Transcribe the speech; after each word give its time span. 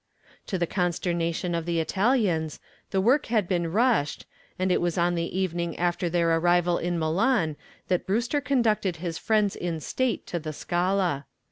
To 0.47 0.57
the 0.57 0.65
consternation 0.65 1.53
of 1.53 1.67
the 1.67 1.79
Italians, 1.79 2.59
the 2.89 2.99
work 2.99 3.27
had 3.27 3.47
been 3.47 3.71
rushed, 3.71 4.25
and 4.57 4.71
it 4.71 4.81
was 4.81 4.97
on 4.97 5.13
the 5.13 5.39
evening 5.39 5.77
after 5.77 6.09
their 6.09 6.35
arrival 6.37 6.79
in 6.79 6.97
Milan 6.97 7.55
that 7.87 8.07
Brewster 8.07 8.41
conducted 8.41 8.95
his 8.95 9.19
friends 9.19 9.55
in 9.55 9.79
state 9.79 10.25
to 10.25 10.39
the 10.39 10.53
Scala. 10.53 11.27